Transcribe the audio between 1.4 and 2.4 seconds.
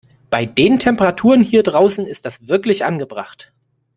hier draußen ist